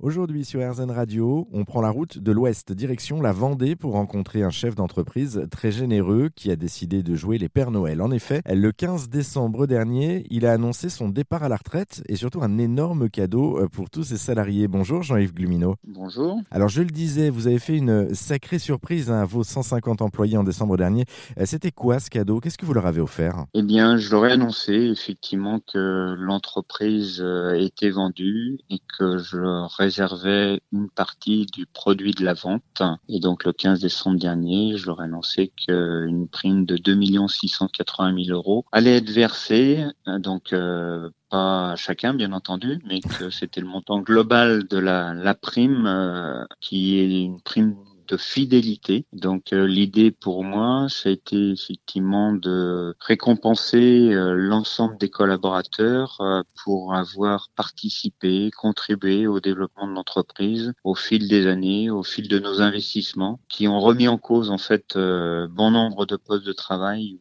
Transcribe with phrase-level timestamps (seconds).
[0.00, 4.42] Aujourd'hui sur RZN Radio, on prend la route de l'Ouest direction la Vendée pour rencontrer
[4.42, 8.02] un chef d'entreprise très généreux qui a décidé de jouer les Pères Noël.
[8.02, 12.16] En effet, le 15 décembre dernier, il a annoncé son départ à la retraite et
[12.16, 14.66] surtout un énorme cadeau euh, pour tous ses salariés.
[14.66, 15.76] Bonjour Jean-Yves Glumino.
[15.86, 16.40] Bonjour.
[16.50, 20.44] Alors je le disais, vous avez fait une sacrée surprise à vos 150 employés en
[20.44, 21.04] décembre dernier.
[21.38, 22.40] Euh, c'était quoi ce cadeau?
[22.40, 23.44] Qu'est-ce que vous leur avez offert?
[23.54, 29.38] Eh bien, je leur ai annoncé effectivement que l'entreprise euh, était vendue et que je
[29.76, 32.82] réservais réservais une partie du produit de la vente.
[33.08, 38.24] Et donc le 15 décembre dernier, je leur ai annoncé qu'une prime de 2 680
[38.24, 39.84] 000 euros allait être versée.
[40.06, 45.34] Donc euh, pas à chacun, bien entendu, mais que c'était le montant global de la,
[45.34, 49.06] prime, euh, qui est une prime de fidélité.
[49.12, 56.20] Donc euh, l'idée pour moi, ça a été effectivement de récompenser euh, l'ensemble des collaborateurs
[56.20, 62.28] euh, pour avoir participé, contribué au développement de l'entreprise au fil des années, au fil
[62.28, 66.52] de nos investissements, qui ont remis en cause en fait bon nombre de postes de
[66.52, 67.18] travail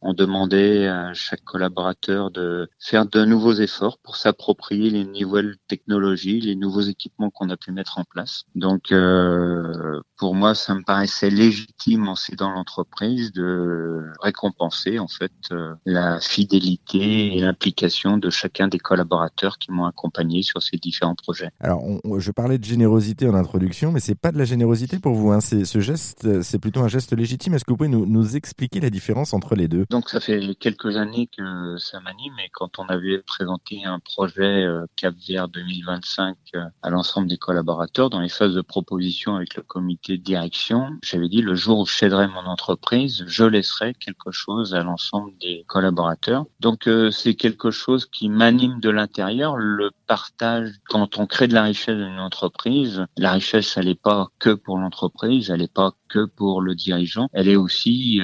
[0.00, 6.40] on demandait à chaque collaborateur de faire de nouveaux efforts pour s'approprier les nouvelles technologies,
[6.40, 8.44] les nouveaux équipements qu'on a pu mettre en place.
[8.54, 15.32] Donc, euh, pour moi, ça me paraissait légitime en dans l'entreprise de récompenser en fait
[15.52, 21.14] euh, la fidélité et l'implication de chacun des collaborateurs qui m'ont accompagné sur ces différents
[21.14, 21.50] projets.
[21.60, 21.82] Alors,
[22.18, 25.30] je parlais de générosité en introduction, mais c'est pas de la générosité pour vous.
[25.30, 25.40] Hein.
[25.40, 27.54] ce geste, c'est plutôt un geste légitime.
[27.54, 29.75] Est-ce que vous pouvez nous, nous expliquer la différence entre les deux?
[29.90, 34.64] Donc ça fait quelques années que ça m'anime et quand on avait présenté un projet
[34.64, 39.54] euh, Cap Vert 2025 euh, à l'ensemble des collaborateurs dans les phases de proposition avec
[39.56, 43.94] le comité de direction, j'avais dit le jour où je céderai mon entreprise, je laisserai
[43.94, 46.46] quelque chose à l'ensemble des collaborateurs.
[46.60, 49.56] Donc euh, c'est quelque chose qui m'anime de l'intérieur,
[50.06, 53.04] partage quand on crée de la richesse dans une entreprise.
[53.16, 57.28] La richesse, elle n'est pas que pour l'entreprise, elle n'est pas que pour le dirigeant,
[57.32, 58.20] elle est aussi,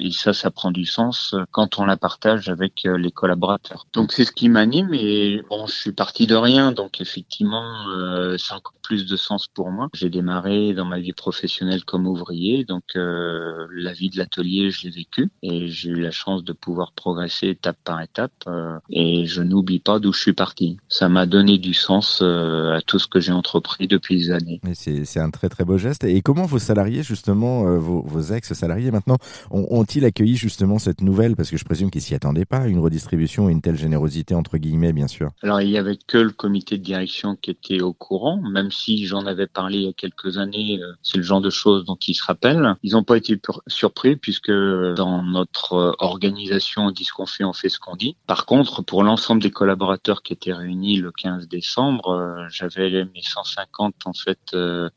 [0.00, 3.86] et ça, ça prend du sens quand on la partage avec euh, les collaborateurs.
[3.92, 8.36] Donc c'est ce qui m'anime et bon, je suis parti de rien, donc effectivement, euh,
[8.50, 9.88] a encore plus de sens pour moi.
[9.94, 14.84] J'ai démarré dans ma vie professionnelle comme ouvrier, donc euh, la vie de l'atelier, je
[14.84, 19.26] l'ai vécu et j'ai eu la chance de pouvoir progresser étape par étape euh, et
[19.26, 20.76] je n'oublie pas d'où je suis parti.
[21.08, 24.60] M'a donné du sens à tout ce que j'ai entrepris depuis des années.
[24.74, 26.04] C'est un très très beau geste.
[26.04, 29.16] Et comment vos salariés, justement, vos, vos ex-salariés maintenant,
[29.50, 31.36] ont-ils accueilli justement cette nouvelle?
[31.36, 34.58] Parce que je présume qu'ils s'y attendaient pas, une redistribution et une telle générosité, entre
[34.58, 35.30] guillemets, bien sûr.
[35.42, 39.06] Alors, il y avait que le comité de direction qui était au courant, même si
[39.06, 41.98] j'en avais parlé il y a quelques années, euh, c'est le genre de choses dont
[42.06, 42.76] ils se rappellent.
[42.82, 47.44] Ils n'ont pas été surpris puisque dans notre euh, organisation, on dit ce qu'on fait,
[47.44, 48.16] on fait ce qu'on dit.
[48.26, 53.22] Par contre, pour l'ensemble des collaborateurs qui étaient réunis le 15 décembre, euh, j'avais mes
[53.22, 54.56] 150 en fait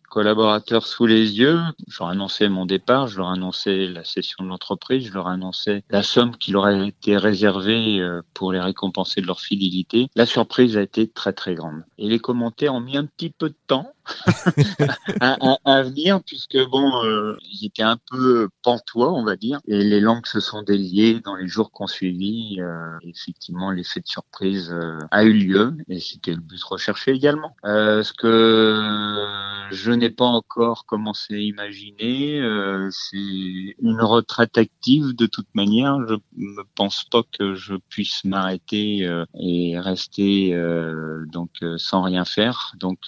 [0.09, 1.59] collaborateurs sous les yeux.
[1.87, 5.83] Je leur annonçais mon départ, je leur annonçais la cession de l'entreprise, je leur annonçais
[5.89, 10.09] la somme qui leur a été réservée euh, pour les récompenser de leur fidélité.
[10.15, 11.83] La surprise a été très très grande.
[11.97, 13.91] Et les commentaires ont mis un petit peu de temps
[15.21, 19.99] à, venir puisque bon, euh, il était un peu pantois, on va dire, et les
[19.99, 22.57] langues se sont déliées dans les jours qu'on suivi.
[22.59, 24.73] Euh, effectivement, l'effet de surprise
[25.11, 27.55] a eu lieu et c'était le but recherché également.
[27.63, 32.39] ce que je n'ai pas encore commencé à imaginer.
[32.39, 35.97] Euh, c'est une retraite active de toute manière.
[36.07, 42.25] Je ne pense pas que je puisse m'arrêter euh, et rester euh, donc sans rien
[42.25, 42.73] faire.
[42.79, 42.99] Donc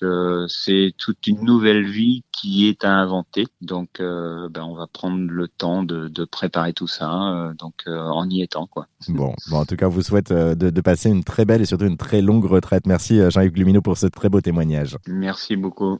[0.48, 3.46] c'est toute une nouvelle vie qui est à inventer.
[3.62, 7.54] Donc ben, on va prendre le temps de, de préparer tout ça.
[7.58, 8.88] donc en y étant quoi.
[9.10, 11.66] Bon, bon, en tout cas, on vous souhaite de, de, passer une très belle et
[11.66, 12.86] surtout une très longue retraite.
[12.86, 14.98] Merci Jean-Yves Lumino pour ce très beau témoignage.
[15.08, 16.00] Merci beaucoup.